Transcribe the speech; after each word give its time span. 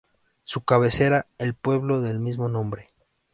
Su 0.45 0.61
cabecera 0.61 1.27
el 1.37 1.53
pueblo 1.53 2.01
del 2.01 2.17
mismo 2.17 2.49
nombre. 2.49 2.89